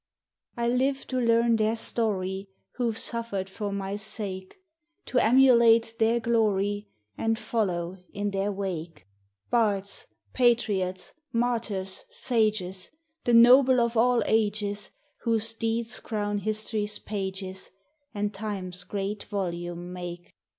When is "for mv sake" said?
3.51-4.55